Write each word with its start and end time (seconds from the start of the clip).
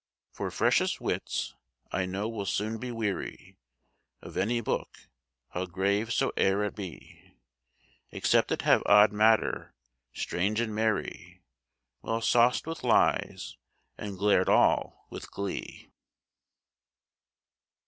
For 0.31 0.49
freshest 0.49 0.99
wits 0.99 1.53
I 1.91 2.07
know 2.07 2.27
will 2.27 2.47
soon 2.47 2.79
be 2.79 2.89
wearie 2.91 3.59
Of 4.19 4.35
any 4.35 4.59
book, 4.59 5.07
how 5.49 5.67
grave 5.67 6.11
so 6.11 6.33
e'er 6.39 6.63
it 6.63 6.75
be, 6.75 7.35
Except 8.09 8.51
it 8.51 8.63
have 8.63 8.81
odd 8.87 9.13
matter, 9.13 9.75
strange 10.11 10.59
and 10.59 10.73
merrie, 10.73 11.43
Well 12.01 12.19
sauc'd 12.19 12.65
with 12.65 12.83
lies 12.83 13.57
and 13.95 14.17
glared 14.17 14.49
all 14.49 15.05
with 15.11 15.29
glee. 15.29 15.91